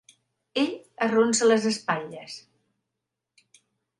Ell 0.61 0.71
arronsa 1.07 1.49
les 1.51 1.67
espatlles. 1.73 2.39